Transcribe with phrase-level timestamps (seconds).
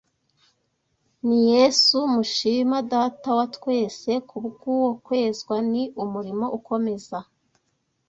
[1.25, 7.19] mi Yesu, mushima Data wa twese ku bw’uwo Kwezwa ni umurimo ukomeza